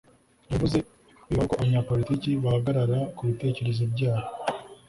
[0.51, 0.77] yavuze
[1.27, 4.27] bibaho ko abanyapolitiki bahagarara ku bitekerezo byabo